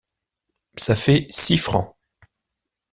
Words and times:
Ça 0.79 0.95
fait 0.95 1.27
six 1.29 1.59
francs. 1.59 1.95